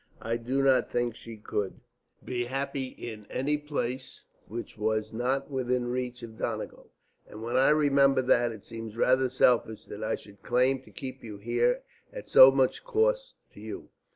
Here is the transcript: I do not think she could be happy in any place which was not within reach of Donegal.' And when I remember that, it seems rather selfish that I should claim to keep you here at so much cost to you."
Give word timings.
I 0.23 0.35
do 0.37 0.63
not 0.63 0.89
think 0.89 1.13
she 1.13 1.37
could 1.37 1.79
be 2.25 2.45
happy 2.45 2.87
in 2.87 3.27
any 3.29 3.55
place 3.55 4.23
which 4.47 4.75
was 4.75 5.13
not 5.13 5.51
within 5.51 5.89
reach 5.91 6.23
of 6.23 6.39
Donegal.' 6.39 6.89
And 7.27 7.43
when 7.43 7.55
I 7.55 7.69
remember 7.69 8.23
that, 8.23 8.51
it 8.51 8.65
seems 8.65 8.97
rather 8.97 9.29
selfish 9.29 9.85
that 9.85 10.03
I 10.03 10.15
should 10.15 10.41
claim 10.41 10.81
to 10.85 10.89
keep 10.91 11.23
you 11.23 11.37
here 11.37 11.83
at 12.11 12.29
so 12.29 12.49
much 12.49 12.83
cost 12.83 13.35
to 13.53 13.59
you." 13.59 13.89